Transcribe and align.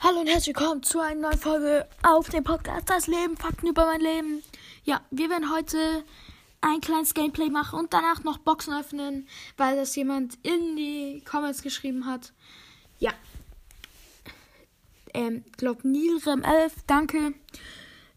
Hallo 0.00 0.20
und 0.20 0.28
herzlich 0.28 0.54
willkommen 0.54 0.84
zu 0.84 1.00
einer 1.00 1.22
neuen 1.22 1.38
Folge 1.40 1.84
auf 2.04 2.28
dem 2.28 2.44
Podcast 2.44 2.88
Das 2.88 3.08
Leben, 3.08 3.36
Fakten 3.36 3.66
über 3.66 3.84
mein 3.84 4.00
Leben. 4.00 4.44
Ja, 4.84 5.00
wir 5.10 5.28
werden 5.28 5.52
heute 5.52 6.04
ein 6.60 6.80
kleines 6.80 7.14
Gameplay 7.14 7.50
machen 7.50 7.80
und 7.80 7.92
danach 7.92 8.22
noch 8.22 8.38
Boxen 8.38 8.78
öffnen, 8.78 9.26
weil 9.56 9.74
das 9.74 9.96
jemand 9.96 10.38
in 10.44 10.76
die 10.76 11.24
Comments 11.28 11.60
geschrieben 11.62 12.06
hat. 12.06 12.32
Ja. 13.00 13.10
Ähm, 15.14 15.44
glaub 15.56 15.84
Nilrem 15.84 16.44
11, 16.44 16.74
danke. 16.86 17.34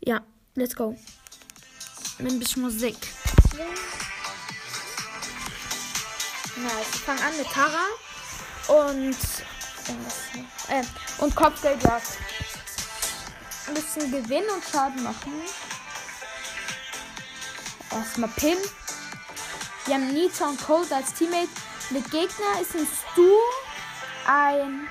Ja, 0.02 0.22
let's 0.54 0.76
go. 0.76 0.96
Mit 2.20 2.34
ein 2.34 2.40
bisschen 2.40 2.62
Musik. 2.62 2.98
Nice, 6.58 6.94
ich 6.94 7.00
fange 7.00 7.22
an 7.22 7.36
mit 7.38 7.48
Tara 7.48 7.88
und 8.68 9.16
äh, 9.88 10.44
und 11.20 11.36
Kopfgeldjagd. 11.36 12.18
Ein 13.68 13.74
bisschen 13.74 14.12
Gewinn 14.12 14.44
und 14.50 14.64
Schaden 14.64 15.04
machen. 15.04 15.34
Erstmal 17.92 18.30
Pin. 18.30 18.58
Wir 19.86 19.96
haben 19.96 20.14
Nita 20.14 20.48
und 20.48 20.62
Cold 20.62 20.92
als 20.92 21.14
Teammate. 21.14 21.50
Der 21.90 22.02
Gegner 22.02 22.62
ist 22.62 22.76
ein 22.76 22.88
Stu, 22.88 23.28
ein. 24.28 24.88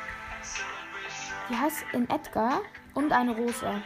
Wie 1.49 1.57
heißt 1.57 1.85
ein 1.95 2.09
Edgar 2.11 2.61
und 2.95 3.13
eine 3.13 3.35
Rosa. 3.35 3.83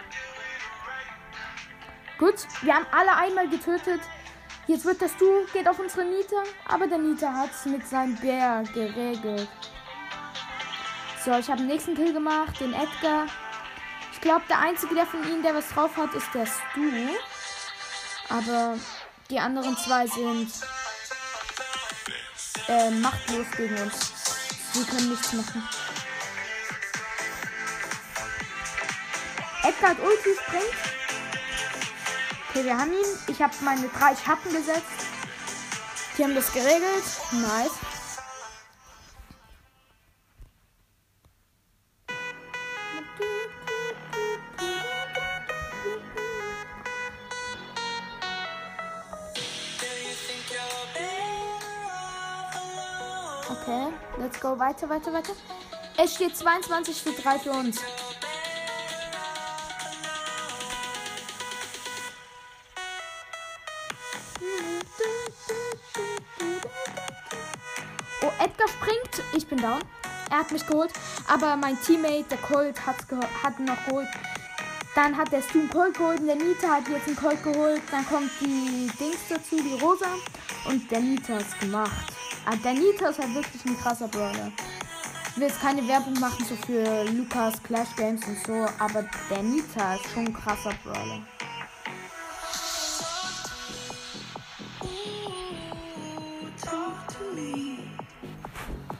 Gut, 2.19 2.35
wir 2.63 2.75
haben 2.75 2.87
alle 2.91 3.17
einmal 3.17 3.49
getötet. 3.49 4.01
Jetzt 4.67 4.85
wird 4.85 5.03
das 5.03 5.13
Stu, 5.13 5.27
geht 5.53 5.69
auf 5.69 5.79
unsere 5.79 6.05
Nita, 6.05 6.43
aber 6.67 6.87
der 6.87 6.99
Nita 6.99 7.33
hat 7.33 7.51
es 7.51 7.67
mit 7.67 7.87
seinem 7.87 8.17
Bär 8.17 8.65
geregelt. 8.73 9.49
So, 11.25 11.31
ich 11.39 11.49
habe 11.49 11.57
den 11.57 11.69
nächsten 11.69 11.95
Kill 11.95 12.13
gemacht, 12.13 12.61
den 12.61 12.75
Edgar. 12.75 13.27
Ich 14.13 14.21
glaube, 14.21 14.43
der 14.47 14.59
einzige, 14.59 14.95
der 14.95 15.07
von 15.07 15.27
ihnen, 15.27 15.43
der 15.43 15.55
was 15.55 15.69
drauf 15.71 15.97
hat, 15.97 16.13
ist 16.13 16.27
der 16.35 16.45
Stu. 16.45 16.83
Aber 18.29 18.79
die 19.31 19.39
anderen 19.39 19.75
zwei 19.79 20.07
sind 20.07 20.53
äh, 22.69 22.91
machtlos 22.91 23.47
gegen 23.57 23.75
uns. 23.81 24.13
Die 24.75 24.85
können 24.85 25.09
nichts 25.09 25.33
machen. 25.33 25.67
Edgar 29.63 29.91
hat 29.91 30.01
Ulti 30.01 30.31
springt. 30.47 30.75
Okay, 32.51 32.65
wir 32.65 32.77
haben 32.77 32.93
ihn. 32.93 33.19
Ich 33.29 33.41
habe 33.41 33.55
meine 33.63 33.89
drei 33.89 34.15
Schatten 34.15 34.53
gesetzt. 34.53 35.07
Die 36.19 36.25
haben 36.25 36.35
das 36.35 36.53
geregelt. 36.53 37.05
Nice. 37.33 37.94
Weiter, 54.59 54.89
weiter, 54.89 55.13
weiter. 55.13 55.33
Es 55.97 56.15
steht 56.15 56.37
22 56.37 57.03
zu 57.03 57.13
3 57.13 57.39
für 57.41 57.51
uns. 57.51 57.81
Oh, 68.23 68.31
Edgar 68.39 68.69
springt. 68.69 69.23
Ich 69.37 69.47
bin 69.49 69.59
down. 69.59 69.81
Er 70.31 70.39
hat 70.39 70.53
mich 70.53 70.65
geholt. 70.67 70.93
Aber 71.27 71.57
mein 71.57 71.81
Teammate, 71.83 72.25
der 72.31 72.39
Colt, 72.39 72.77
hat 72.87 73.59
ihn 73.59 73.65
noch 73.65 73.85
geholt. 73.87 74.09
Dann 74.95 75.17
hat 75.17 75.33
der 75.33 75.43
Stu 75.43 75.67
Colt 75.67 75.95
geholt 75.95 76.21
und 76.21 76.27
der 76.29 76.37
Nita 76.37 76.69
hat 76.69 76.89
jetzt 76.89 77.09
einen 77.09 77.17
Colt 77.17 77.43
geholt. 77.43 77.83
Dann 77.91 78.07
kommt 78.07 78.31
die 78.41 78.89
Dings 79.01 79.19
dazu, 79.29 79.57
die 79.57 79.83
Rosa. 79.83 80.07
Und 80.67 80.89
der 80.93 81.01
Nita 81.01 81.39
ist 81.39 81.59
gemacht. 81.59 82.14
Ah, 82.47 82.57
der 82.57 82.75
Nita 82.75 83.09
ist 83.09 83.19
halt 83.19 83.35
wirklich 83.35 83.65
ein 83.65 83.79
krasser 83.81 84.07
Brawler. 84.09 84.53
Ich 85.31 85.37
will 85.37 85.49
jetzt 85.49 85.61
keine 85.61 85.87
Werbung 85.89 86.13
machen 86.21 86.45
so 86.45 86.55
für 86.67 87.05
Lukas 87.05 87.55
Clash 87.63 87.89
Games 87.97 88.21
und 88.27 88.39
so, 88.47 88.67
aber 88.79 89.05
der 89.31 89.43
Nita 89.43 89.95
ist 89.95 90.11
schon 90.13 90.27
ein 90.27 90.35
krasser 90.35 90.73
Brawler. 90.85 91.23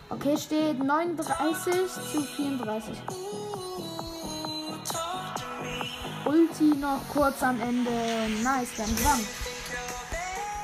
Okay, 0.09 0.39
steht 0.39 0.83
39 0.83 1.75
zu 2.13 2.23
34. 2.23 2.97
Ulti 6.25 6.65
noch 6.81 7.01
kurz 7.13 7.43
am 7.43 7.61
Ende. 7.61 7.91
Nice, 8.43 8.71
dann 8.79 8.97
gewonnen. 8.97 9.29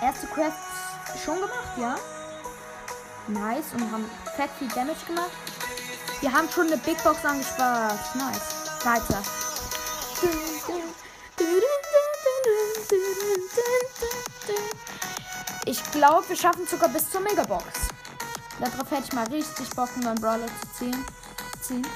Erste 0.00 0.26
Quest 0.28 0.56
schon 1.22 1.36
gemacht, 1.36 1.78
ja? 1.78 1.96
Nice. 3.28 3.72
Und 3.74 3.90
haben 3.90 4.10
fett 4.36 4.50
viel 4.58 4.68
Damage 4.68 5.06
gemacht. 5.06 5.30
Wir 6.20 6.32
haben 6.32 6.48
schon 6.50 6.66
eine 6.66 6.76
Big 6.78 7.02
Box 7.02 7.24
angespart. 7.24 7.98
Nice. 8.14 8.84
Weiter. 8.84 9.22
Ich 15.66 15.82
glaube, 15.92 16.28
wir 16.28 16.36
schaffen 16.36 16.66
sogar 16.66 16.88
bis 16.88 17.10
zur 17.10 17.20
Megabox. 17.20 17.64
Darauf 18.58 18.90
hätte 18.90 19.04
ich 19.04 19.12
mal 19.12 19.26
richtig 19.28 19.70
Bock, 19.70 19.88
einen 19.94 20.04
neuen 20.04 20.20
Brawler 20.20 20.46
zu 20.46 20.78
ziehen. 20.78 21.04
ziehen. 21.62 21.86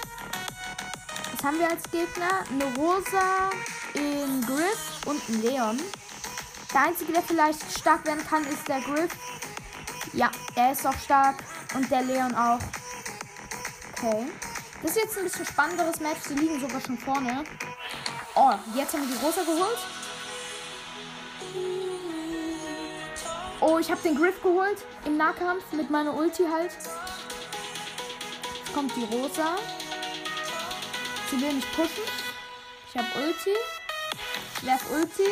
Was 1.34 1.44
haben 1.44 1.58
wir 1.58 1.68
als 1.68 1.82
Gegner? 1.90 2.44
Eine 2.50 2.74
Rosa, 2.76 3.50
in 3.92 4.40
Griff 4.46 5.06
und 5.06 5.28
ein 5.28 5.42
Leon. 5.42 5.80
Der 6.72 6.82
einzige, 6.82 7.12
der 7.12 7.22
vielleicht 7.22 7.60
stark 7.78 8.06
werden 8.06 8.26
kann, 8.26 8.44
ist 8.44 8.66
der 8.66 8.80
Griff. 8.80 9.10
Ja, 10.14 10.30
er 10.54 10.72
ist 10.72 10.86
auch 10.86 10.98
stark. 10.98 11.42
Und 11.74 11.90
der 11.90 12.02
Leon 12.02 12.34
auch. 12.34 12.58
Okay. 13.96 14.26
Das 14.82 14.92
ist 14.92 15.02
jetzt 15.02 15.18
ein 15.18 15.24
bisschen 15.24 15.46
spannenderes 15.46 15.98
Match. 16.00 16.20
Sie 16.28 16.34
liegen 16.34 16.60
sogar 16.60 16.80
schon 16.80 16.98
vorne. 16.98 17.42
Oh, 18.36 18.52
jetzt 18.74 18.92
haben 18.92 19.08
wir 19.08 19.16
die 19.16 19.24
Rosa 19.24 19.42
geholt. 19.42 19.78
Oh, 23.60 23.78
ich 23.78 23.90
habe 23.90 24.02
den 24.02 24.14
Griff 24.14 24.42
geholt 24.42 24.84
im 25.06 25.16
Nahkampf 25.16 25.64
mit 25.72 25.90
meiner 25.90 26.14
Ulti 26.14 26.44
halt. 26.44 26.70
Jetzt 26.70 28.74
kommt 28.74 28.94
die 28.94 29.04
Rosa. 29.04 29.56
Sie 31.30 31.40
will 31.40 31.54
mich 31.54 31.72
pushen. 31.72 32.04
Ich 32.90 32.98
habe 32.98 33.08
Ulti. 33.16 33.56
Ich 34.58 34.66
werf 34.66 34.84
Ulti. 34.92 35.30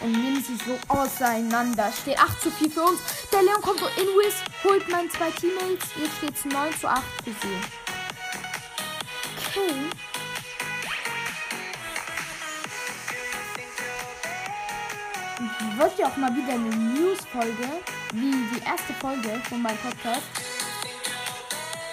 Und 0.00 0.12
nimm 0.12 0.42
sie 0.42 0.56
so 0.56 0.76
auseinander. 0.88 1.92
Steht 1.92 2.18
8 2.18 2.42
zu 2.42 2.50
4 2.50 2.70
für 2.70 2.82
uns. 2.82 3.00
Der 3.32 3.42
Leon 3.42 3.62
kommt 3.62 3.80
so 3.80 3.86
in 3.86 4.08
Wiz, 4.08 4.34
holt 4.62 4.86
meine 4.90 5.08
zwei 5.08 5.30
Teammates. 5.30 5.88
Jetzt 5.96 6.16
steht 6.18 6.34
es 6.34 6.44
9 6.44 6.78
zu 6.78 6.86
8 6.86 7.02
für 7.24 7.30
sie. 7.30 7.56
Okay. 9.38 9.74
Wird 15.78 15.98
ja 15.98 16.06
auch 16.08 16.16
mal 16.18 16.36
wieder 16.36 16.52
eine 16.52 16.68
News-Folge, 16.68 17.68
wie 18.12 18.30
die 18.54 18.62
erste 18.64 18.92
Folge 19.00 19.40
von 19.48 19.62
meinem 19.62 19.78
Podcast. 19.78 20.22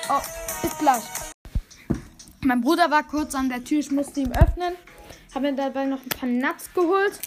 Oh, 0.10 0.22
bis 0.62 0.78
gleich. 0.78 1.04
Mein 2.42 2.62
Bruder 2.62 2.92
war 2.92 3.04
kurz 3.04 3.34
an 3.34 3.48
der 3.48 3.64
Tür, 3.64 3.80
ich 3.80 3.92
musste 3.92 4.20
ihm 4.20 4.32
öffnen. 4.34 4.76
Habe 5.34 5.52
mir 5.52 5.56
dabei 5.56 5.86
noch 5.86 6.02
ein 6.02 6.10
paar 6.10 6.28
Nuts 6.28 6.74
geholt. 6.74 7.20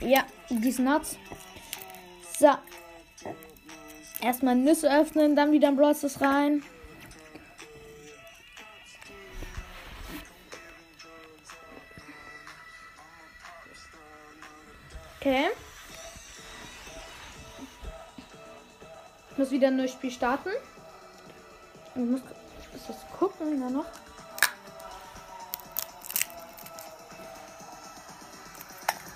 Ja, 0.00 0.24
diese 0.48 0.82
Nuts. 0.82 1.18
So. 2.40 2.48
Erstmal 4.22 4.54
Nüsse 4.56 4.90
öffnen, 4.90 5.36
dann 5.36 5.52
wieder 5.52 5.68
ein 5.68 5.76
Browsers 5.76 6.22
rein. 6.22 6.62
Okay. 15.20 15.48
Ich 19.32 19.36
muss 19.36 19.50
wieder 19.50 19.68
ein 19.68 19.76
neues 19.76 19.92
Spiel 19.92 20.10
starten. 20.10 20.48
Ich 21.94 22.00
muss 22.00 22.22
das 22.88 22.96
gucken 23.18 23.60
da 23.60 23.68
noch. 23.68 23.86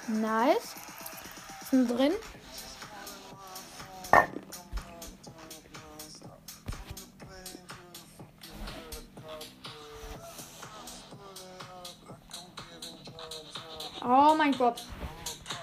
Nice. 0.08 0.74
Sind 1.70 1.88
drin. 1.88 2.12
Mein 14.44 14.58
Gott. 14.58 14.84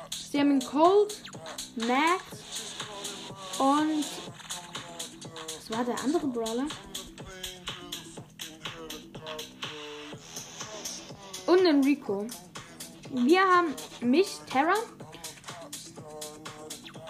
Sie 0.10 0.40
haben 0.40 0.50
einen 0.50 0.66
Cold, 0.66 1.22
Max 1.76 2.24
und 3.60 4.06
was 5.56 5.70
war 5.70 5.86
der 5.86 6.00
andere 6.04 6.26
Brawler? 6.26 6.66
Und 11.46 11.60
einen 11.60 11.84
Rico. 11.84 12.26
Wir 13.12 13.42
haben 13.42 13.76
mich, 14.00 14.40
Terra. 14.50 14.74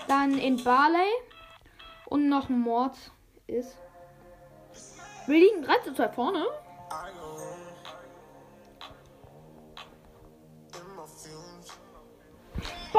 Dann 0.10 0.38
in 0.38 0.62
Barley. 0.62 1.08
Und 2.08 2.28
noch 2.28 2.50
Mord 2.50 2.98
ist. 3.48 3.78
Wir 5.26 5.40
liegen 5.40 5.64
3 5.64 5.78
zu 5.86 5.94
2 5.94 6.10
vorne. 6.10 6.46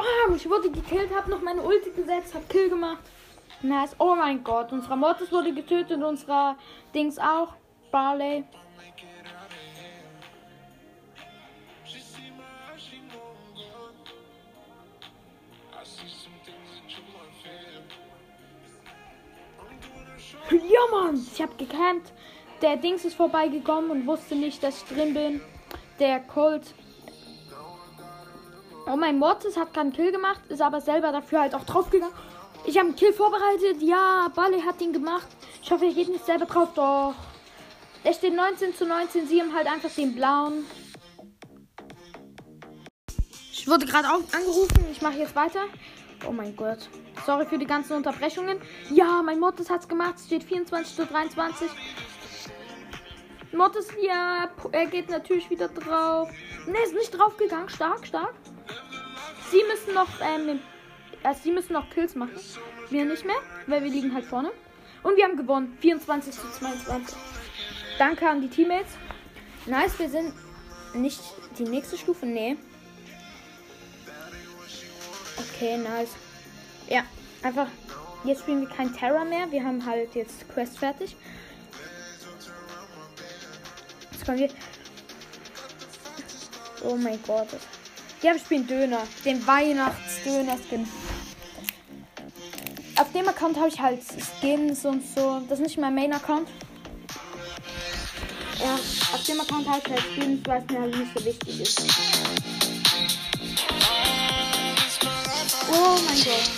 Bam! 0.02 0.34
Ich 0.34 0.48
wurde 0.48 0.70
gekillt, 0.70 1.14
hab 1.14 1.28
noch 1.28 1.42
meine 1.42 1.62
Ulti 1.62 1.90
gesetzt, 1.90 2.34
hab 2.34 2.48
Kill 2.48 2.68
gemacht. 2.68 3.02
Nice. 3.62 3.94
Oh 3.98 4.14
mein 4.16 4.42
Gott, 4.42 4.72
unserer 4.72 4.96
Mortis 4.96 5.30
wurde 5.30 5.54
getötet, 5.54 6.02
unserer 6.02 6.56
Dings 6.94 7.18
auch. 7.18 7.54
Barley. 7.92 8.44
Ja, 20.50 20.80
Mann, 20.90 21.26
ich 21.32 21.40
hab 21.40 21.56
gecampt. 21.56 22.12
Der 22.60 22.76
Dings 22.76 23.04
ist 23.04 23.14
vorbeigekommen 23.14 23.90
und 23.90 24.06
wusste 24.06 24.34
nicht, 24.34 24.62
dass 24.62 24.82
ich 24.82 24.88
drin 24.88 25.14
bin. 25.14 25.40
Der 25.98 26.20
Colt. 26.20 26.74
Oh, 28.86 28.96
mein 28.96 29.18
Mortis 29.18 29.56
hat 29.56 29.72
keinen 29.72 29.92
Kill 29.92 30.10
gemacht, 30.10 30.40
ist 30.48 30.60
aber 30.60 30.80
selber 30.80 31.12
dafür 31.12 31.40
halt 31.42 31.54
auch 31.54 31.64
draufgegangen. 31.64 32.14
Ich 32.64 32.76
habe 32.76 32.88
einen 32.88 32.96
Kill 32.96 33.12
vorbereitet. 33.12 33.80
Ja, 33.80 34.30
Bali 34.34 34.60
hat 34.60 34.80
ihn 34.80 34.92
gemacht. 34.92 35.26
Ich 35.62 35.70
hoffe, 35.70 35.86
er 35.86 35.92
geht 35.92 36.08
nicht 36.08 36.24
selber 36.24 36.46
drauf. 36.46 36.70
Doch. 36.74 37.14
Er 38.04 38.12
steht 38.12 38.34
19 38.34 38.74
zu 38.74 38.86
19. 38.86 39.26
Sie 39.26 39.40
haben 39.40 39.54
halt 39.54 39.66
einfach 39.66 39.90
den 39.90 40.14
blauen. 40.14 40.64
Ich 43.52 43.68
wurde 43.68 43.86
gerade 43.86 44.08
angerufen. 44.08 44.84
Ich 44.90 45.02
mache 45.02 45.18
jetzt 45.18 45.36
weiter. 45.36 45.64
Oh 46.26 46.32
mein 46.32 46.54
Gott. 46.56 46.88
Sorry 47.26 47.46
für 47.46 47.58
die 47.58 47.66
ganzen 47.66 47.94
Unterbrechungen. 47.94 48.60
Ja, 48.90 49.22
mein 49.22 49.38
Mortis 49.38 49.70
hat's 49.70 49.86
gemacht. 49.86 50.14
Es 50.16 50.26
steht 50.26 50.44
24 50.44 50.96
zu 50.96 51.06
23. 51.06 51.70
Mortis, 53.52 53.88
ja, 54.00 54.48
er 54.72 54.86
geht 54.86 55.10
natürlich 55.10 55.50
wieder 55.50 55.68
drauf. 55.68 56.30
Ne, 56.66 56.78
ist 56.84 56.94
nicht 56.94 57.10
draufgegangen. 57.10 57.68
Stark, 57.68 58.06
stark. 58.06 58.34
Sie 59.52 59.62
müssen 59.64 59.92
noch, 59.92 60.08
ähm, 60.22 60.60
also 61.22 61.40
sie 61.42 61.52
müssen 61.52 61.74
noch 61.74 61.90
Kills 61.90 62.14
machen. 62.14 62.32
Wir 62.88 63.04
nicht 63.04 63.26
mehr, 63.26 63.36
weil 63.66 63.84
wir 63.84 63.90
liegen 63.90 64.14
halt 64.14 64.24
vorne. 64.24 64.50
Und 65.02 65.16
wir 65.18 65.24
haben 65.24 65.36
gewonnen. 65.36 65.76
24 65.78 66.32
zu 66.32 66.50
22. 66.58 67.14
Danke 67.98 68.26
an 68.26 68.40
die 68.40 68.48
Teammates. 68.48 68.92
Nice, 69.66 69.98
wir 69.98 70.08
sind 70.08 70.32
nicht 70.94 71.20
die 71.58 71.64
nächste 71.64 71.98
Stufe. 71.98 72.24
Nee. 72.24 72.56
Okay, 75.36 75.76
nice. 75.76 76.14
Ja, 76.88 77.02
einfach. 77.42 77.68
Jetzt 78.24 78.42
spielen 78.42 78.62
wir 78.62 78.68
kein 78.74 78.94
Terror 78.94 79.26
mehr. 79.26 79.50
Wir 79.52 79.64
haben 79.64 79.84
halt 79.84 80.14
jetzt 80.14 80.48
Quest 80.48 80.78
fertig. 80.78 81.14
Jetzt 84.12 84.24
kommen 84.24 84.38
wir. 84.38 84.48
Oh 86.84 86.96
mein 86.96 87.22
Gott. 87.26 87.48
Ja, 88.22 88.32
wir 88.34 88.38
spielen 88.38 88.68
Döner. 88.68 89.02
Den 89.24 89.44
Weihnachtsdöner-Skin. 89.44 90.88
Auf 92.96 93.12
dem 93.12 93.28
Account 93.28 93.56
habe 93.56 93.68
ich 93.68 93.80
halt 93.80 94.00
Skins 94.40 94.84
und 94.84 95.02
so. 95.12 95.42
Das 95.48 95.58
ist 95.58 95.64
nicht 95.64 95.78
mein 95.78 95.92
Main-Account. 95.92 96.48
Ja, 98.60 98.74
auf 99.12 99.24
dem 99.26 99.40
Account 99.40 99.68
habe 99.68 99.80
ich 99.84 99.90
halt 99.90 100.02
Skins, 100.14 100.40
weil 100.46 100.62
es 100.62 100.70
mir 100.70 100.80
halt 100.80 100.96
nicht 100.96 101.18
so 101.18 101.24
wichtig 101.24 101.60
ist. 101.62 101.82
Oh 105.72 105.98
mein 106.06 106.22
Gott. 106.22 106.50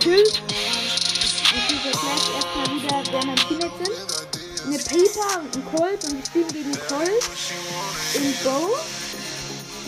Kill. 0.00 0.51
Peter 4.84 5.40
und 5.40 5.56
ein 5.56 5.64
Colt 5.74 6.04
und 6.04 6.16
wir 6.16 6.26
spielen 6.26 6.48
gegen 6.48 6.72
Colt 6.72 7.24
in 8.14 8.34
Go. 8.42 8.76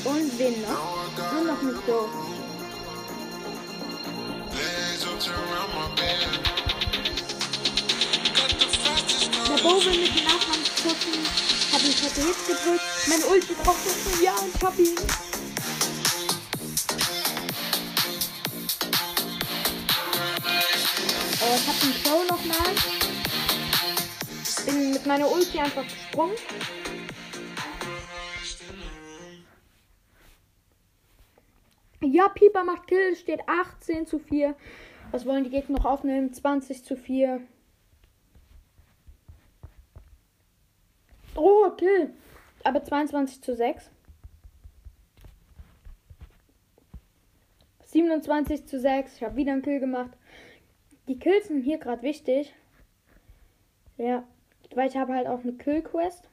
Und 0.04 0.38
wen 0.38 0.62
noch? 0.62 1.32
Nur 1.32 1.44
noch 1.44 1.62
mit 1.62 1.86
Go. 1.86 2.08
Der 9.48 9.62
Bo 9.62 9.84
will 9.84 9.98
mit 10.00 10.16
dem 10.16 10.24
Nachkampf 10.24 10.82
schussen. 10.82 11.14
Hab 11.72 11.82
ihn 11.82 11.94
Kette 11.94 12.20
Hits 12.20 12.46
gedrückt. 12.46 12.82
Meine 13.06 13.26
Ulti 13.26 13.54
braucht 13.54 13.84
noch 13.86 14.22
Ja, 14.22 14.34
und 14.34 14.62
hab. 14.62 15.33
Bin 25.04 25.12
mit 25.12 25.20
meiner 25.20 25.30
Ulti 25.30 25.58
einfach 25.58 25.82
gesprungen. 25.82 26.34
Ja, 32.00 32.28
Pieper 32.28 32.64
macht 32.64 32.86
Kill, 32.86 33.14
steht 33.14 33.40
18 33.46 34.06
zu 34.06 34.18
4. 34.18 34.54
Was 35.10 35.26
wollen 35.26 35.44
die 35.44 35.50
Gegner 35.50 35.76
noch 35.76 35.84
aufnehmen? 35.84 36.32
20 36.32 36.84
zu 36.84 36.96
4. 36.96 37.42
Oh, 41.34 41.70
Kill. 41.76 42.14
Aber 42.62 42.82
22 42.82 43.42
zu 43.42 43.54
6. 43.54 43.90
27 47.84 48.66
zu 48.66 48.80
6. 48.80 49.16
Ich 49.16 49.22
habe 49.22 49.36
wieder 49.36 49.52
einen 49.52 49.62
Kill 49.62 49.80
gemacht. 49.80 50.16
Die 51.08 51.18
Kills 51.18 51.48
sind 51.48 51.62
hier 51.62 51.78
gerade 51.78 52.02
wichtig. 52.02 52.54
Ja, 53.98 54.24
weil 54.74 54.88
ich 54.88 54.96
habe 54.96 55.14
halt 55.14 55.26
auch 55.26 55.40
eine 55.40 55.52
Kill-Quest. 55.52 56.28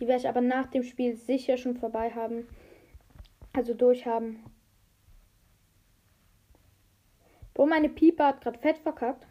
Die 0.00 0.06
werde 0.06 0.20
ich 0.20 0.28
aber 0.28 0.40
nach 0.40 0.66
dem 0.66 0.82
Spiel 0.82 1.16
sicher 1.16 1.56
schon 1.56 1.76
vorbei 1.76 2.10
haben. 2.10 2.46
Also 3.52 3.74
durchhaben. 3.74 4.44
Wo 7.54 7.66
meine 7.66 7.88
Pieper 7.88 8.26
hat 8.26 8.42
gerade 8.42 8.58
fett 8.58 8.78
verkackt. 8.78 9.26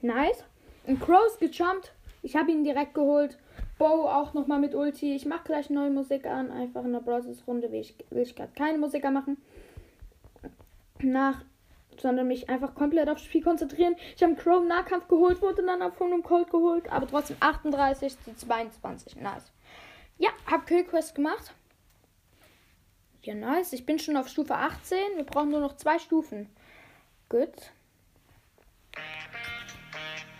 Nice. 0.00 0.44
Ein 0.86 0.98
Crow 0.98 1.26
ist 1.26 1.38
gejumpt. 1.38 1.92
Ich 2.22 2.34
habe 2.34 2.50
ihn 2.50 2.64
direkt 2.64 2.94
geholt. 2.94 3.38
Bow 3.78 4.08
auch 4.08 4.34
nochmal 4.34 4.58
mit 4.58 4.74
Ulti. 4.74 5.14
Ich 5.14 5.24
mache 5.24 5.44
gleich 5.44 5.70
neue 5.70 5.90
Musik 5.90 6.26
an. 6.26 6.50
Einfach 6.50 6.84
in 6.84 6.92
der 6.92 7.00
Bros. 7.00 7.24
Runde 7.46 7.70
will 7.70 7.80
ich, 7.80 7.94
will 8.10 8.22
ich 8.22 8.34
gerade 8.34 8.52
keine 8.54 8.78
Musiker 8.78 9.10
machen. 9.10 9.38
Nach 11.00 11.44
sondern 12.00 12.28
mich 12.28 12.48
einfach 12.48 12.74
komplett 12.74 13.08
aufs 13.08 13.24
Spiel 13.24 13.42
konzentrieren. 13.42 13.96
Ich 14.16 14.22
habe 14.22 14.34
im 14.34 14.68
Nahkampf 14.68 15.08
geholt, 15.08 15.42
wurde 15.42 15.64
dann 15.64 15.92
von 15.92 16.12
einem 16.12 16.22
Cold 16.22 16.50
geholt, 16.50 16.90
aber 16.90 17.06
trotzdem 17.06 17.36
38 17.40 18.16
zu 18.22 18.36
22. 18.36 19.16
Nice. 19.16 19.52
Ja, 20.18 20.30
hab 20.46 20.66
Killquest 20.66 21.14
gemacht. 21.14 21.54
Ja, 23.22 23.34
nice. 23.34 23.72
Ich 23.72 23.84
bin 23.84 23.98
schon 23.98 24.16
auf 24.16 24.28
Stufe 24.28 24.54
18. 24.54 24.98
Wir 25.16 25.24
brauchen 25.24 25.50
nur 25.50 25.60
noch 25.60 25.76
zwei 25.76 25.98
Stufen. 25.98 26.48
Gut. 27.28 27.72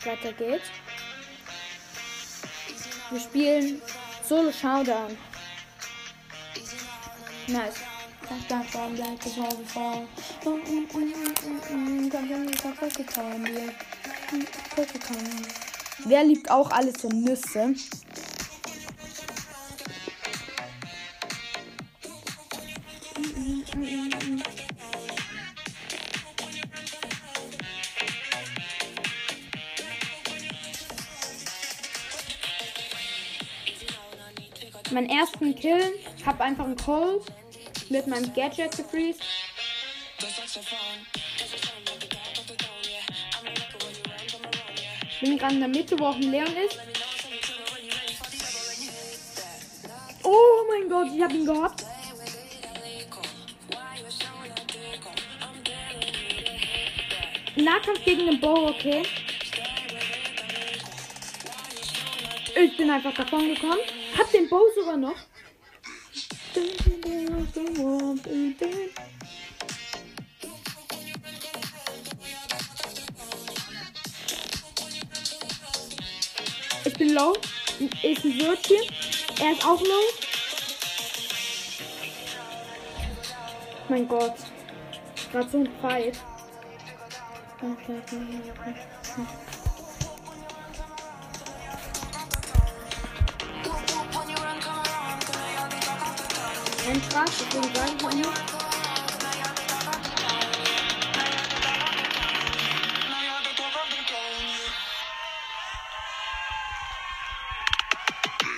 Weiter 0.05 0.33
geht's. 0.33 0.71
Wir 3.11 3.21
spielen 3.21 3.83
Solo 4.27 4.53
Showdown. 4.53 5.17
Nice. 7.47 7.75
Wer 16.05 16.25
liebt 16.25 16.51
auch 16.51 16.71
alles 16.71 16.95
so 17.01 17.09
Nüsse? 17.09 17.75
Mein 34.99 35.11
ersten 35.11 35.55
Kill, 35.55 35.95
hab 36.27 36.41
einfach 36.41 36.65
einen 36.65 36.75
Cold 36.75 37.23
mit 37.89 38.09
meinem 38.09 38.35
Gadget 38.35 38.77
gefreezed. 38.77 39.23
Bin 45.21 45.39
gerade 45.39 45.55
in 45.55 45.61
der 45.61 45.69
Mitte, 45.69 45.97
wo 46.01 46.07
auch 46.07 46.17
ein 46.17 46.33
Leon 46.33 46.53
ist. 46.67 46.81
Oh 50.25 50.65
mein 50.69 50.89
Gott, 50.89 51.15
ich 51.15 51.23
habe 51.23 51.35
ihn 51.35 51.47
gehabt. 51.47 51.85
Nahkampf 57.55 58.05
gegen 58.05 58.27
den 58.27 58.41
Bow, 58.41 58.71
okay. 58.71 59.05
Ich 62.57 62.77
bin 62.77 62.91
einfach 62.91 63.15
davon 63.15 63.55
gekommen. 63.55 63.98
Den 64.39 64.49
Bow 64.49 64.63
sogar 64.73 64.97
noch. 64.97 65.17
Ich 76.85 76.95
bin 76.95 77.15
low. 77.15 77.33
Ist 77.81 78.25
ein 78.25 78.41
Wörtchen. 78.41 78.77
Er 79.41 79.53
ist 79.55 79.67
auch 79.67 79.81
low. 79.81 79.89
Mein 83.89 84.07
Gott. 84.07 84.35
Gerade 85.33 85.51
so 85.51 85.59
ein 85.59 85.69
Fight. 85.83 86.17
Ein 96.89 97.03
Spaß, 97.03 97.31
deswegen 97.53 97.75
sage 97.75 97.91
ich. 97.93 98.27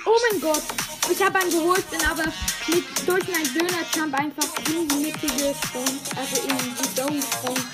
Oh 0.07 0.19
mein 0.31 0.41
Gott! 0.41 0.63
Ich 1.11 1.21
habe 1.21 1.39
einen 1.41 1.51
geholt, 1.51 1.91
bin 1.91 2.01
aber 2.05 2.23
mit, 2.69 3.09
durch 3.09 3.29
meinen 3.33 3.53
Döner-Jump 3.53 4.15
einfach 4.15 4.47
in 4.69 4.89
die 4.89 4.95
Mitte 4.95 5.27
gesprungen. 5.27 6.01
Also 6.15 6.41
in 6.43 6.77
die 6.77 6.95
Zone 6.95 7.17
gesprungen. 7.17 7.65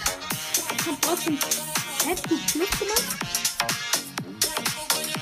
Ich 0.72 0.86
habe 0.86 0.96
trotzdem 1.02 1.38
gut 1.38 2.22
Plus 2.22 2.70
gemacht. 2.78 3.04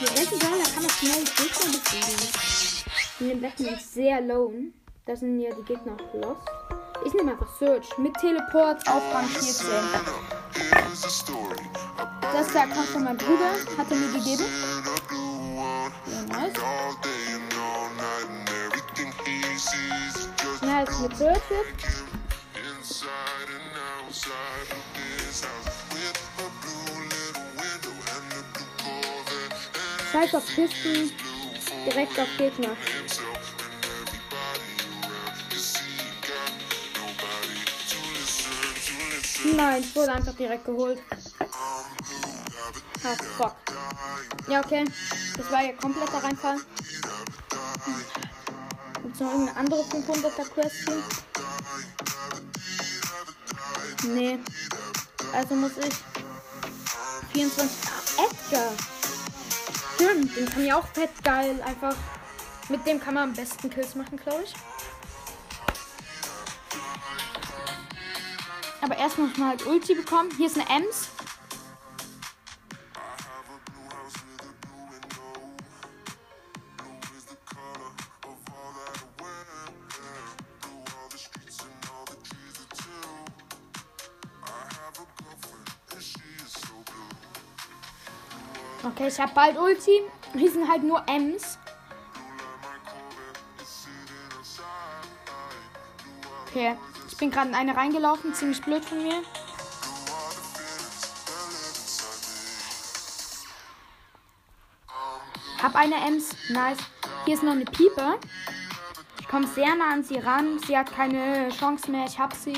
Die 0.00 0.04
rechte 0.04 0.36
Säule 0.36 0.62
kann 0.62 0.82
man 0.82 0.90
schnell 0.92 1.24
Gegner 1.24 1.72
besiegen. 1.72 2.28
In 3.18 3.28
dem 3.30 3.40
Becken 3.40 3.80
sehr 3.80 4.20
low. 4.20 4.52
Da 5.06 5.14
sind 5.14 5.38
ja 5.38 5.50
die 5.54 5.62
Gegner 5.64 5.92
auch 5.92 6.14
lost. 6.14 6.48
Ich 7.04 7.12
nehme 7.12 7.32
einfach 7.32 7.58
Search 7.58 7.98
mit 7.98 8.14
Teleport 8.14 8.88
auf 8.88 9.02
Rang 9.12 9.26
14. 9.26 9.66
Das 12.32 12.48
der 12.54 12.62
Account 12.62 12.88
von 12.88 13.04
meinem 13.04 13.18
Bruder. 13.18 13.52
Hat 13.76 13.90
er 13.90 13.96
mir 13.98 14.12
gegeben. 14.12 14.44
Ja, 16.06 16.22
nice. 16.22 16.54
Nice 20.62 21.00
mit 21.00 21.16
Search 21.18 21.42
jetzt. 21.50 22.04
Auf 30.34 30.46
Kisten. 30.46 31.12
Direkt 31.84 32.18
auf 32.18 32.28
Gegner. 32.38 32.76
Nein, 39.56 39.82
ich 39.82 39.94
wurde 39.94 40.12
einfach 40.12 40.34
direkt 40.34 40.64
geholt. 40.64 40.98
Ah, 43.04 43.14
fuck. 43.36 43.54
Ja, 44.48 44.60
okay. 44.60 44.84
Das 45.36 45.50
war 45.52 45.62
ja 45.62 45.72
kompletter 45.72 46.22
Reinfall. 46.22 46.56
Gibt 49.02 49.14
es 49.14 49.20
noch 49.20 49.30
irgendeine 49.30 49.58
andere 49.58 49.82
500er 49.82 50.48
Quest? 50.48 50.90
Nee. 54.08 54.38
Also 55.32 55.54
muss 55.54 55.72
ich 55.78 55.94
24. 57.32 57.70
Ah, 57.86 58.22
Edgar. 58.24 58.72
Stimmt, 59.94 60.36
den 60.36 60.50
kann 60.50 60.64
ich 60.64 60.72
auch 60.72 60.86
fett 60.88 61.10
geil. 61.22 61.62
Einfach. 61.64 61.94
Mit 62.68 62.86
dem 62.86 62.98
kann 62.98 63.14
man 63.14 63.30
am 63.30 63.34
besten 63.34 63.70
Kills 63.70 63.94
machen, 63.94 64.16
glaube 64.16 64.44
ich. 64.44 64.54
Aber 68.84 68.98
erstmal 68.98 69.28
muss 69.28 69.38
man 69.38 69.48
halt 69.48 69.66
Ulti 69.66 69.94
bekommen. 69.94 70.30
Hier 70.36 70.46
ist 70.46 70.58
eine 70.58 70.68
Ems. 70.68 71.08
Okay, 88.82 89.08
ich 89.08 89.18
habe 89.18 89.32
bald 89.34 89.56
Ulti. 89.56 90.02
Hier 90.34 90.52
sind 90.52 90.68
halt 90.68 90.82
nur 90.82 91.02
Ems. 91.08 91.56
Okay, 96.46 96.76
ich 97.14 97.20
bin 97.20 97.30
gerade 97.30 97.50
in 97.50 97.54
eine 97.54 97.76
reingelaufen. 97.76 98.34
Ziemlich 98.34 98.60
blöd 98.60 98.84
von 98.84 99.00
mir. 99.00 99.22
Hab 105.62 105.76
eine 105.76 105.94
Ems. 105.94 106.30
Nice. 106.48 106.78
Hier 107.24 107.34
ist 107.34 107.44
noch 107.44 107.52
eine 107.52 107.66
Piepe. 107.66 108.18
Ich 109.20 109.28
komme 109.28 109.46
sehr 109.46 109.76
nah 109.76 109.92
an 109.92 110.02
sie 110.02 110.18
ran. 110.18 110.58
Sie 110.66 110.76
hat 110.76 110.92
keine 110.92 111.50
Chance 111.50 111.88
mehr. 111.88 112.04
Ich 112.06 112.18
hab 112.18 112.34
sie. 112.34 112.56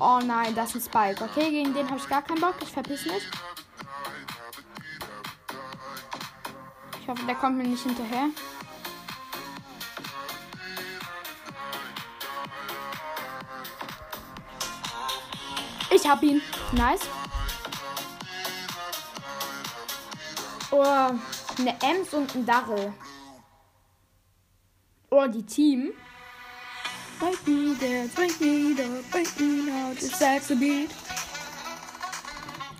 Oh 0.00 0.20
nein, 0.24 0.54
das 0.54 0.74
ist 0.74 0.94
ein 0.94 1.14
Spike. 1.14 1.22
Okay, 1.22 1.50
gegen 1.50 1.74
den 1.74 1.86
habe 1.86 1.98
ich 1.98 2.08
gar 2.08 2.22
keinen 2.22 2.40
Bock. 2.40 2.54
Ich 2.62 2.72
verpiss 2.72 3.04
mich. 3.04 3.28
Ich 7.02 7.08
hoffe, 7.08 7.26
der 7.26 7.34
kommt 7.34 7.58
mir 7.58 7.64
nicht 7.64 7.82
hinterher. 7.82 8.30
Ich 15.90 16.06
hab 16.06 16.22
ihn. 16.22 16.42
Nice. 16.72 17.00
Oh, 20.70 20.82
eine 20.82 21.82
Ems 21.82 22.12
und 22.12 22.34
ein 22.34 22.44
Darrell. 22.44 22.92
Oh, 25.10 25.26
die 25.26 25.42
Team. 25.44 25.92
Break 27.18 27.46
me 27.48 27.74
there, 27.74 28.06
break 28.14 28.40
me 28.40 28.74
there, 28.76 29.02
break 29.10 29.40
me 29.40 29.64
now, 29.64 29.92
this 29.92 30.12
sexy 30.16 30.54
beat. 30.54 30.90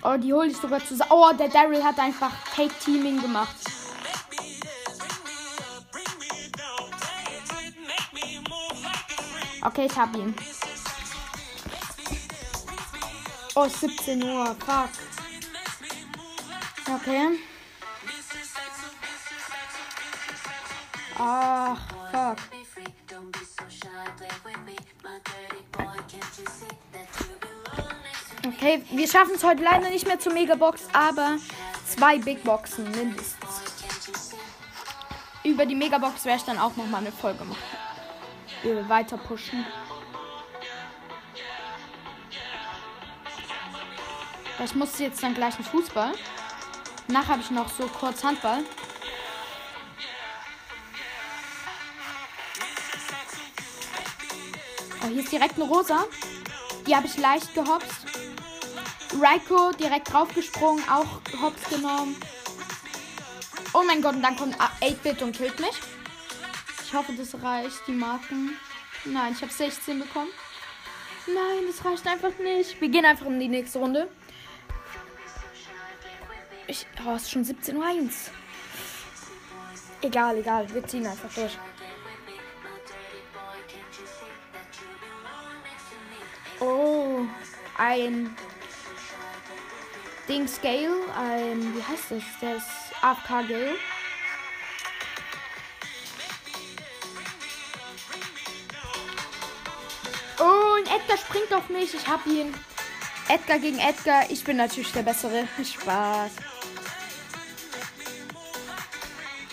Oh, 0.01 0.15
die 0.15 0.31
hole 0.31 0.47
ich 0.47 0.55
sogar 0.55 0.79
zusammen. 0.85 1.11
Oh, 1.11 1.31
der 1.37 1.49
Daryl 1.49 1.83
hat 1.83 1.99
einfach 1.99 2.31
Fake 2.55 2.79
Teaming 2.79 3.21
gemacht. 3.21 3.55
Okay, 9.61 9.87
ich 9.87 9.97
hab 9.97 10.15
ihn. 10.15 10.33
Oh, 13.55 13.67
17 13.67 14.23
Uhr. 14.23 14.55
Fuck. 14.65 14.89
Okay. 16.95 17.39
Ach, 21.17 21.77
fuck. 22.11 22.37
Okay, 28.47 28.83
wir 28.91 29.07
schaffen 29.07 29.35
es 29.35 29.43
heute 29.43 29.63
leider 29.63 29.89
nicht 29.89 30.07
mehr 30.07 30.19
zur 30.19 30.33
Megabox, 30.33 30.83
aber 30.93 31.37
zwei 31.85 32.17
Big 32.17 32.43
Boxen 32.43 32.89
mindestens. 32.91 33.63
Über 35.43 35.65
die 35.65 35.75
Megabox 35.75 36.25
werde 36.25 36.39
ich 36.39 36.45
dann 36.45 36.57
auch 36.57 36.75
nochmal 36.75 37.01
eine 37.01 37.11
Folge 37.11 37.43
machen. 37.43 37.63
Wir 38.63 38.87
weiter 38.87 39.17
pushen. 39.17 39.65
Ich 44.63 44.75
muss 44.75 44.99
jetzt 44.99 45.23
dann 45.23 45.33
gleich 45.33 45.55
einen 45.55 45.63
Fußball. 45.63 46.13
Nachher 47.07 47.29
habe 47.29 47.41
ich 47.41 47.49
noch 47.49 47.69
so 47.69 47.87
kurz 47.87 48.23
Handball. 48.23 48.63
Oh, 55.01 55.07
hier 55.07 55.23
ist 55.23 55.31
direkt 55.31 55.55
eine 55.55 55.63
Rosa. 55.63 56.05
Die 56.85 56.95
habe 56.95 57.07
ich 57.07 57.17
leicht 57.17 57.53
gehopst. 57.53 58.05
Raiko 59.19 59.71
direkt 59.71 60.11
draufgesprungen, 60.11 60.83
auch 60.89 61.21
hops 61.41 61.69
genommen. 61.69 62.15
Oh 63.73 63.83
mein 63.85 64.01
Gott, 64.01 64.15
und 64.15 64.21
dann 64.21 64.35
kommt 64.35 64.55
8-Bit 64.59 65.21
und 65.21 65.35
killt 65.35 65.59
mich. 65.59 65.79
Ich 66.83 66.93
hoffe, 66.93 67.13
das 67.13 67.41
reicht, 67.41 67.87
die 67.87 67.91
Marken. 67.93 68.57
Nein, 69.05 69.33
ich 69.35 69.41
habe 69.41 69.51
16 69.51 69.99
bekommen. 69.99 70.29
Nein, 71.27 71.65
das 71.67 71.83
reicht 71.85 72.05
einfach 72.07 72.37
nicht. 72.39 72.79
Wir 72.81 72.89
gehen 72.89 73.05
einfach 73.05 73.25
in 73.25 73.39
die 73.39 73.47
nächste 73.47 73.79
Runde. 73.79 74.09
Ich, 76.69 76.85
oh, 77.03 77.15
es 77.15 77.23
ist 77.23 77.31
schon 77.31 77.43
17.01 77.43 77.73
Uhr. 77.73 78.09
Egal, 80.03 80.37
egal. 80.37 80.71
Wir 80.71 80.85
ziehen 80.85 81.07
einfach 81.07 81.33
durch. 81.33 81.57
Oh, 86.59 87.21
ein 87.75 88.35
Ding 90.27 90.47
Scale, 90.47 90.95
ein, 91.17 91.75
wie 91.75 91.81
heißt 91.81 92.11
das? 92.11 92.23
Der 92.39 92.57
ist 92.57 92.67
AFK 93.01 93.47
Gale. 93.47 93.75
Oh, 100.39 100.75
und 100.77 100.85
Edgar 100.85 101.17
springt 101.17 101.51
auf 101.51 101.67
mich. 101.69 101.95
Ich 101.95 102.07
hab 102.07 102.27
ihn. 102.27 102.53
Edgar 103.27 103.57
gegen 103.57 103.79
Edgar. 103.79 104.29
Ich 104.29 104.43
bin 104.43 104.57
natürlich 104.57 104.91
der 104.91 105.01
Bessere. 105.01 105.47
Spaß. 105.63 106.58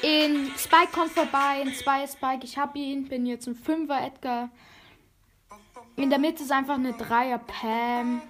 In 0.06 0.52
Spike 0.56 0.92
kommt 0.92 1.10
vorbei. 1.10 1.62
In 1.62 1.74
zwei 1.74 2.06
Spike. 2.06 2.44
Ich 2.44 2.56
hab 2.56 2.76
ihn. 2.76 3.08
Bin 3.08 3.26
jetzt 3.26 3.48
ein 3.48 3.56
Fünfer 3.56 4.06
Edgar. 4.06 4.50
In 5.96 6.10
der 6.10 6.20
Mitte 6.20 6.44
ist 6.44 6.52
einfach 6.52 6.76
eine 6.76 6.92
Dreier 6.92 7.38
Pam. 7.38 8.22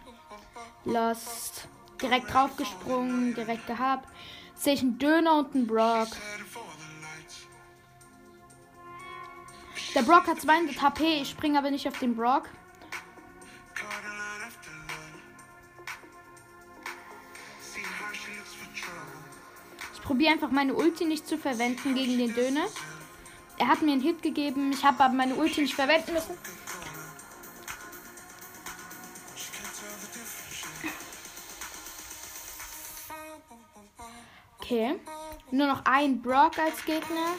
Lost. 0.87 1.68
Direkt 2.00 2.33
draufgesprungen. 2.33 3.35
Direkt 3.35 3.66
gehabt. 3.66 4.09
Sehe 4.54 4.73
ich 4.73 4.80
einen 4.80 4.99
Döner 4.99 5.40
und 5.40 5.54
einen 5.54 5.66
Brock. 5.66 6.09
Der 9.95 10.02
Brock 10.02 10.28
hat 10.28 10.40
200 10.40 10.80
HP. 10.80 11.21
Ich 11.21 11.28
springe 11.28 11.59
aber 11.59 11.71
nicht 11.71 11.87
auf 11.87 11.99
den 11.99 12.16
Brock. 12.16 12.49
Probiere 20.16 20.32
einfach 20.32 20.50
meine 20.50 20.73
Ulti 20.73 21.04
nicht 21.04 21.28
zu 21.28 21.37
verwenden 21.37 21.94
gegen 21.94 22.16
den 22.16 22.35
Döner. 22.35 22.64
Er 23.58 23.68
hat 23.68 23.82
mir 23.82 23.92
einen 23.92 24.00
Hit 24.00 24.23
gegeben. 24.23 24.73
Ich 24.73 24.82
habe 24.82 25.04
aber 25.04 25.12
meine 25.12 25.35
Ulti 25.35 25.61
nicht 25.61 25.75
verwenden 25.75 26.14
müssen. 26.14 26.38
Okay. 34.58 34.99
Nur 35.50 35.66
noch 35.66 35.85
ein 35.85 36.23
Brock 36.23 36.58
als 36.58 36.82
Gegner. 36.87 37.35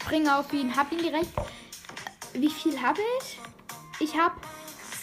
Springe 0.00 0.36
auf 0.36 0.52
ihn, 0.52 0.74
hab 0.74 0.90
ihn 0.90 0.98
direkt. 0.98 1.30
Wie 2.32 2.50
viel 2.50 2.82
habe 2.82 3.00
ich? 3.20 3.38
Ich 4.00 4.18
habe 4.18 4.34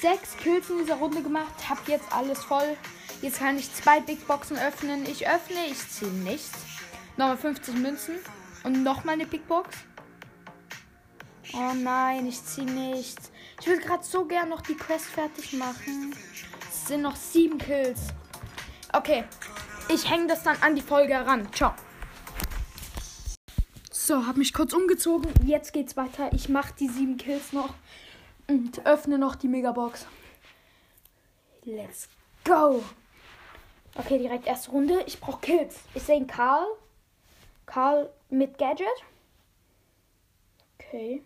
sechs 0.02 0.36
Kills 0.36 0.70
in 0.70 0.80
dieser 0.80 0.96
Runde 0.96 1.24
gemacht, 1.24 1.54
hab 1.70 1.88
jetzt 1.88 2.12
alles 2.12 2.44
voll. 2.44 2.76
Jetzt 3.22 3.40
kann 3.40 3.58
ich 3.58 3.74
zwei 3.74 4.00
Big 4.00 4.28
Boxen 4.28 4.58
öffnen. 4.58 5.06
Ich 5.06 5.28
öffne, 5.28 5.66
ich 5.70 5.90
ziehe 5.90 6.12
nichts. 6.12 6.52
Nochmal 7.18 7.38
50 7.38 7.76
Münzen. 7.76 8.16
Und 8.64 8.84
nochmal 8.84 9.16
eine 9.16 9.26
Big 9.26 9.48
Box. 9.48 9.76
Oh 11.54 11.74
nein, 11.74 12.28
ich 12.28 12.44
ziehe 12.44 12.70
nichts. 12.70 13.32
Ich 13.60 13.68
will 13.68 13.80
gerade 13.80 14.04
so 14.04 14.26
gern 14.26 14.50
noch 14.50 14.62
die 14.62 14.76
Quest 14.76 15.06
fertig 15.06 15.54
machen. 15.54 16.16
Es 16.70 16.88
sind 16.88 17.02
noch 17.02 17.16
sieben 17.16 17.58
Kills. 17.58 18.02
Okay, 18.94 19.24
ich 19.90 20.10
hänge 20.10 20.28
das 20.28 20.44
dann 20.44 20.58
an 20.62 20.76
die 20.76 20.82
Folge 20.82 21.14
heran. 21.14 21.48
Ciao. 21.54 21.74
So, 23.92 24.26
habe 24.26 24.40
mich 24.40 24.54
kurz 24.54 24.74
umgezogen. 24.74 25.32
Jetzt 25.44 25.74
geht's 25.74 25.98
weiter. 25.98 26.32
Ich 26.34 26.50
mache 26.50 26.74
die 26.80 26.88
sieben 26.88 27.18
Kills 27.18 27.52
noch 27.52 27.74
und 28.48 28.86
öffne 28.86 29.18
noch 29.18 29.36
die 29.36 29.48
Megabox. 29.48 30.06
Let's 31.64 32.08
go. 32.44 32.84
Okay, 34.00 34.20
direkt 34.20 34.46
erste 34.46 34.72
Runde. 34.72 35.04
Ich 35.08 35.20
brauche 35.20 35.42
Kills. 35.42 35.84
Ich 35.96 36.04
sehe 36.04 36.18
einen 36.18 36.28
Karl. 36.28 36.68
Karl 37.66 38.12
mit 38.30 38.58
Gadget. 38.60 38.88
Okay. 40.80 41.24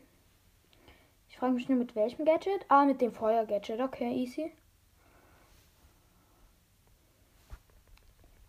Ich 1.30 1.38
frage 1.38 1.54
mich 1.54 1.67
nur 1.67 1.78
mit 1.78 1.96
welchem 1.96 2.24
Gadget. 2.24 2.65
Ah, 2.69 2.86
mit 2.86 3.02
dem 3.02 3.12
Feuer-Gadget. 3.12 3.82
Okay, 3.82 4.13
easy. 4.13 4.54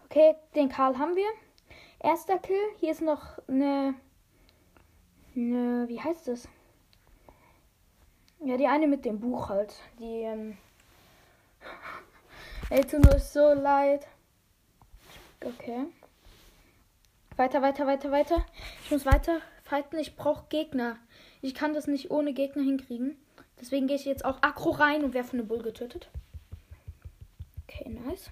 Okay, 0.04 0.36
den 0.54 0.68
Karl 0.68 0.98
haben 0.98 1.16
wir. 1.16 1.28
Erster 1.98 2.38
Kill. 2.38 2.62
Hier 2.78 2.92
ist 2.92 3.02
noch 3.02 3.38
eine. 3.48 3.94
eine 5.34 5.88
wie 5.88 6.00
heißt 6.00 6.28
das? 6.28 6.48
Ja, 8.44 8.56
die 8.56 8.68
eine 8.68 8.86
mit 8.86 9.04
dem 9.04 9.18
Buch 9.18 9.48
halt. 9.48 9.74
Die. 9.98 10.22
Ähm, 10.22 10.58
Ey, 12.70 12.82
tut 12.84 13.04
mir 13.04 13.18
so 13.18 13.52
leid. 13.52 14.06
Okay. 15.44 15.86
Weiter, 17.36 17.62
weiter, 17.62 17.86
weiter, 17.86 18.10
weiter. 18.10 18.46
Ich 18.84 18.90
muss 18.90 19.06
weiter 19.06 19.40
fighten. 19.64 19.98
Ich 19.98 20.16
brauche 20.16 20.46
Gegner. 20.48 20.98
Ich 21.40 21.54
kann 21.54 21.74
das 21.74 21.86
nicht 21.86 22.10
ohne 22.10 22.32
Gegner 22.32 22.62
hinkriegen. 22.62 23.16
Deswegen 23.60 23.86
gehe 23.86 23.96
ich 23.96 24.04
jetzt 24.04 24.24
auch 24.24 24.42
aggro 24.42 24.70
rein 24.70 25.04
und 25.04 25.14
werfe 25.14 25.34
eine 25.34 25.44
Bull 25.44 25.62
getötet. 25.62 26.08
Okay, 27.66 27.88
nice 27.88 28.30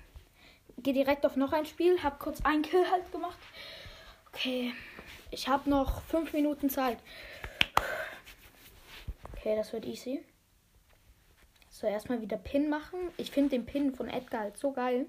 gehe 0.83 0.95
direkt 0.95 1.25
auf 1.27 1.37
noch 1.37 1.53
ein 1.53 1.67
Spiel. 1.67 2.03
Hab 2.03 2.19
kurz 2.19 2.41
ein 2.43 2.63
Kill 2.63 2.85
halt 2.91 3.11
gemacht. 3.13 3.39
Okay. 4.33 4.73
Ich 5.31 5.49
habe 5.49 5.71
noch 5.71 6.03
fünf 6.03 6.33
Minuten 6.33 6.71
Zeit. 6.71 6.99
Okay, 9.37 9.57
das 9.57 9.73
wird 9.73 9.87
easy. 9.87 10.23
So, 11.71 11.87
erstmal 11.87 12.21
wieder 12.21 12.37
Pin 12.37 12.69
machen. 12.69 12.99
Ich 13.17 13.31
finde 13.31 13.51
den 13.51 13.65
Pin 13.65 13.95
von 13.95 14.09
Edgar 14.09 14.43
halt 14.43 14.59
so 14.59 14.73
geil. 14.73 15.07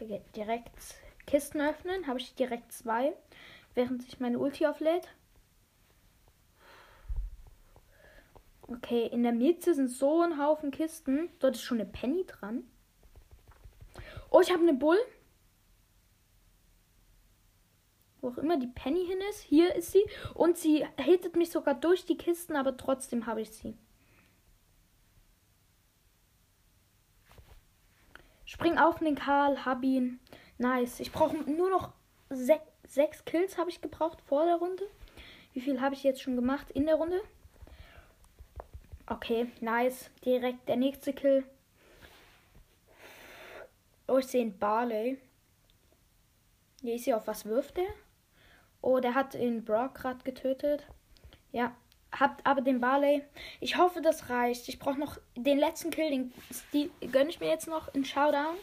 Direkt 0.00 0.96
Kisten 1.26 1.60
öffnen. 1.60 2.06
Habe 2.06 2.18
ich 2.18 2.34
direkt 2.34 2.72
zwei. 2.72 3.14
Während 3.74 4.02
sich 4.02 4.20
meine 4.20 4.38
Ulti 4.38 4.66
auflädt. 4.66 5.08
Okay, 8.62 9.06
in 9.06 9.22
der 9.22 9.32
Mitte 9.32 9.74
sind 9.74 9.88
so 9.88 10.20
ein 10.20 10.38
Haufen 10.38 10.70
Kisten. 10.70 11.30
Dort 11.38 11.56
ist 11.56 11.62
schon 11.62 11.80
eine 11.80 11.88
Penny 11.88 12.26
dran. 12.26 12.64
Oh, 14.30 14.40
ich 14.40 14.50
habe 14.50 14.62
eine 14.62 14.74
Bull. 14.74 14.98
Wo 18.20 18.28
auch 18.28 18.38
immer 18.38 18.58
die 18.58 18.66
Penny 18.66 19.06
hin 19.06 19.18
ist. 19.30 19.40
Hier 19.40 19.74
ist 19.74 19.92
sie. 19.92 20.04
Und 20.34 20.58
sie 20.58 20.86
hittet 20.96 21.36
mich 21.36 21.50
sogar 21.50 21.74
durch 21.74 22.04
die 22.04 22.18
Kisten, 22.18 22.56
aber 22.56 22.76
trotzdem 22.76 23.26
habe 23.26 23.40
ich 23.40 23.50
sie. 23.50 23.76
Spring 28.48 28.78
auf 28.78 28.98
den 29.00 29.14
Karl, 29.14 29.66
hab 29.66 29.82
ihn. 29.82 30.20
Nice. 30.56 31.00
Ich 31.00 31.12
brauche 31.12 31.36
nur 31.36 31.68
noch 31.68 31.92
se 32.30 32.58
sechs 32.86 33.22
Kills 33.26 33.58
habe 33.58 33.68
ich 33.68 33.82
gebraucht 33.82 34.22
vor 34.22 34.46
der 34.46 34.56
Runde. 34.56 34.84
Wie 35.52 35.60
viel 35.60 35.82
habe 35.82 35.94
ich 35.94 36.02
jetzt 36.02 36.22
schon 36.22 36.34
gemacht 36.34 36.70
in 36.70 36.86
der 36.86 36.94
Runde? 36.94 37.20
Okay, 39.06 39.52
nice. 39.60 40.08
Direkt 40.24 40.66
der 40.66 40.76
nächste 40.76 41.12
Kill. 41.12 41.44
Oh, 44.06 44.16
ich 44.16 44.26
sehe 44.26 44.40
einen 44.40 44.58
Barley. 44.58 45.18
Hier 46.80 46.94
ist 46.94 47.12
auf 47.12 47.26
was 47.26 47.44
wirft 47.44 47.76
der? 47.76 47.90
Oh, 48.80 48.98
der 48.98 49.14
hat 49.14 49.34
den 49.34 49.62
Brock 49.62 49.96
gerade 49.96 50.24
getötet. 50.24 50.86
Ja, 51.52 51.76
habt 52.18 52.46
aber 52.46 52.60
den 52.60 52.80
Barley. 52.80 53.22
Ich 53.60 53.76
hoffe, 53.76 54.00
das 54.00 54.28
reicht. 54.30 54.68
Ich 54.68 54.78
brauche 54.78 54.98
noch 54.98 55.18
den 55.36 55.58
letzten 55.58 55.90
Kill. 55.90 56.30
Den, 56.72 56.90
gönne 57.12 57.30
ich 57.30 57.40
mir 57.40 57.48
jetzt 57.48 57.68
noch 57.68 57.94
in 57.94 58.04
Showdown. 58.04 58.56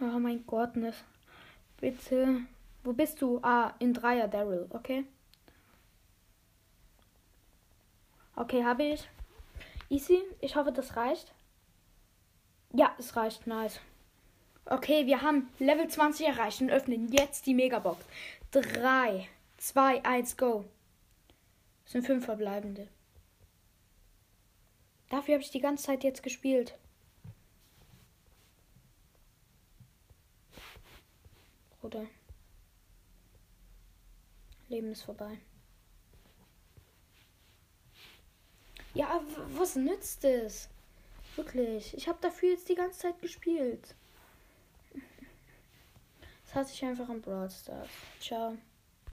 Oh 0.00 0.18
mein 0.18 0.44
Gott, 0.46 0.76
ne. 0.76 0.92
Bitte. 1.80 2.42
Wo 2.84 2.92
bist 2.92 3.20
du? 3.20 3.40
Ah, 3.42 3.74
in 3.78 3.92
Dreier 3.92 4.28
Daryl, 4.28 4.66
okay. 4.70 5.04
Okay, 8.36 8.64
habe 8.64 8.84
ich. 8.84 9.08
Easy. 9.90 10.22
Ich 10.40 10.54
hoffe, 10.54 10.70
das 10.70 10.96
reicht. 10.96 11.32
Ja, 12.72 12.94
es 12.98 13.16
reicht. 13.16 13.46
Nice. 13.46 13.80
Okay, 14.64 15.06
wir 15.06 15.22
haben 15.22 15.48
Level 15.58 15.88
20 15.88 16.26
erreicht 16.26 16.60
und 16.60 16.70
öffnen 16.70 17.10
jetzt 17.10 17.46
die 17.46 17.54
Megabox. 17.54 18.04
3, 18.50 19.26
2, 19.56 20.04
1, 20.04 20.36
go. 20.36 20.64
Das 21.88 21.92
sind 21.92 22.04
fünf 22.04 22.26
verbleibende. 22.26 22.86
Dafür 25.08 25.36
habe 25.36 25.42
ich 25.42 25.50
die 25.50 25.62
ganze 25.62 25.84
Zeit 25.84 26.04
jetzt 26.04 26.22
gespielt. 26.22 26.76
Oder? 31.80 32.04
Leben 34.68 34.92
ist 34.92 35.00
vorbei. 35.00 35.38
Ja, 38.92 39.22
was 39.56 39.74
nützt 39.74 40.24
es? 40.24 40.68
Wirklich. 41.36 41.96
Ich 41.96 42.06
habe 42.06 42.18
dafür 42.20 42.50
jetzt 42.50 42.68
die 42.68 42.74
ganze 42.74 42.98
Zeit 42.98 43.22
gespielt. 43.22 43.94
Das 46.44 46.54
hasse 46.54 46.74
ich 46.74 46.84
einfach 46.84 47.08
im 47.08 47.22
Brawl 47.22 47.48
Stars. 47.48 47.88
Ciao. 48.20 48.58